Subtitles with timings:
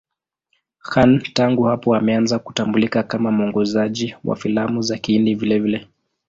[0.79, 5.87] Khan tangu hapo ameanza kutambulika kama mwongozaji wa filamu za Kihindi vilevile.